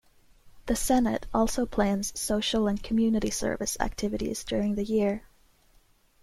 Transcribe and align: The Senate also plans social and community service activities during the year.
The 0.65 0.75
Senate 0.75 1.27
also 1.31 1.67
plans 1.67 2.11
social 2.19 2.67
and 2.67 2.81
community 2.81 3.29
service 3.29 3.77
activities 3.79 4.43
during 4.43 4.73
the 4.73 4.83
year. 4.83 5.25